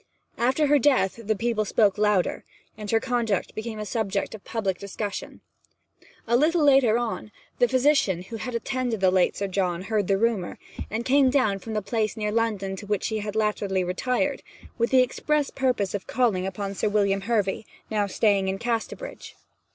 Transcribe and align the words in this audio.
After 0.39 0.65
her 0.65 0.79
death 0.79 1.19
the 1.23 1.35
people 1.35 1.63
spoke 1.63 1.99
louder, 1.99 2.43
and 2.75 2.89
her 2.89 2.99
conduct 2.99 3.53
became 3.53 3.77
a 3.77 3.85
subject 3.85 4.33
of 4.33 4.43
public 4.43 4.79
discussion. 4.79 5.41
A 6.25 6.35
little 6.35 6.63
later 6.63 6.97
on, 6.97 7.31
the 7.59 7.67
physician, 7.67 8.23
who 8.23 8.37
had 8.37 8.55
attended 8.55 8.99
the 8.99 9.11
late 9.11 9.37
Sir 9.37 9.45
John, 9.45 9.83
heard 9.83 10.07
the 10.07 10.17
rumour, 10.17 10.57
and 10.89 11.05
came 11.05 11.29
down 11.29 11.59
from 11.59 11.75
the 11.75 11.83
place 11.83 12.17
near 12.17 12.31
London 12.31 12.75
to 12.77 12.87
which 12.87 13.09
he 13.09 13.21
latterly 13.21 13.81
had 13.81 13.87
retired, 13.87 14.41
with 14.75 14.89
the 14.89 15.03
express 15.03 15.51
purpose 15.51 15.93
of 15.93 16.07
calling 16.07 16.47
upon 16.47 16.73
Sir 16.73 16.89
William 16.89 17.21
Hervy, 17.21 17.67
now 17.91 18.07
staying 18.07 18.47
in 18.47 18.57
Casterbridge. 18.57 19.35